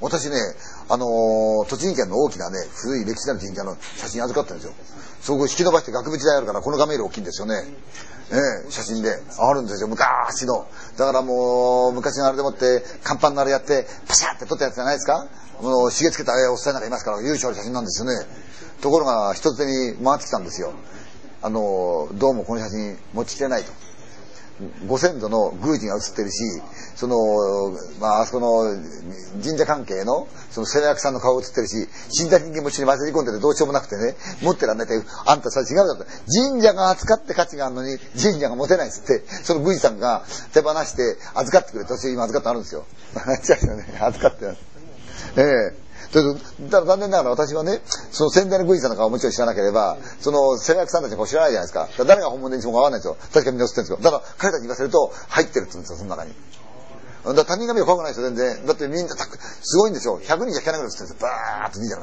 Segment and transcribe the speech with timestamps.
[0.00, 0.36] 私ね、
[0.88, 4.74] あのー栃木県の大きなね、古い歴史のある神社の写真預かってるんですよ。
[5.20, 7.64] そこ引き伸ばして額縁台あるから、この画面より大きいんですよね。
[8.32, 8.36] え
[8.68, 9.10] え写真で。
[9.38, 10.66] あるんですよ、昔の。
[10.96, 15.26] だからもう、昔のあれでもって、看板のあれやって、パシャって撮ったやつじゃないですか
[15.60, 18.26] もう、締め付けたおっさんなんかいますから、優勝の写真なんですよね。
[18.80, 20.72] ところが、一つ手に回ってきたんですよ。
[21.42, 23.72] あのーどうもこの写真持ちきれないと。
[24.86, 26.36] ご先祖の宮司が写ってるし、
[26.94, 27.16] その、
[28.00, 28.76] まあ、あそこの
[29.42, 36.04] 神社関係の、その世話役さんの顔写ってるし、死んだ人間も一緒に混ぜ込んでてどうしようもなくてね、持ってらんないって、あんたそれ違うだと。
[36.26, 42.84] 神社が扱って価値があるのに、神社が持てないっつって、その宮司さんが手放して預かってくれて、私今預かってあるんですよ。
[43.16, 44.58] 違うよね、預かってます。
[45.36, 45.42] え
[45.76, 51.86] えそれとただ残念ながら私はね、その先代の宮司さんの顔もちろん知らなければ、その世話役さんたちの顔知らないじゃないですか。
[51.86, 53.16] か誰が本物で一番わかんないですよ。
[53.32, 53.98] 確かみんな知ってるんですよ。
[54.02, 56.34] だから彼たちに言わせると、入ってるって言うんですよ、その中に。
[57.24, 58.66] だ他人が見ると怖くないですよ、全然。
[58.66, 60.18] だってみんなたく、すごいんですよ。
[60.18, 61.16] 100人じゃ聞かないぐらいですよ。
[61.20, 61.98] バーッと見てる。